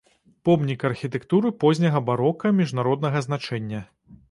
Помнік 0.47 0.85
архітэктуры 0.89 1.51
позняга 1.65 2.03
барока 2.09 2.55
міжнароднага 2.63 3.25
значэння. 3.29 3.87